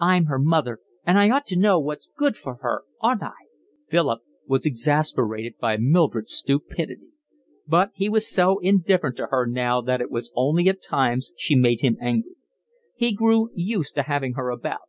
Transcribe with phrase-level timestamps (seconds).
[0.00, 3.34] I'm her mother, and I ought to know what's good for her, oughtn't I?"
[3.90, 7.08] Philip was exasperated by Mildred's stupidity;
[7.66, 11.54] but he was so indifferent to her now that it was only at times she
[11.54, 12.36] made him angry.
[12.94, 14.88] He grew used to having her about.